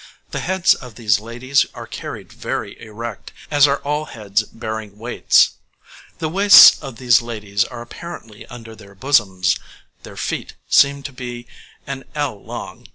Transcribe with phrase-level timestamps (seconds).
[0.31, 5.51] The heads of these ladies are carried very erect, as are all heads bearing weights.
[6.17, 9.57] The waists of these ladies are apparently under their bosoms;
[10.01, 11.45] their feet seem to be
[11.85, 12.87] an ell long.